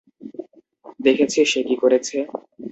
[0.99, 2.17] দেখেছিস সে কী করেছে!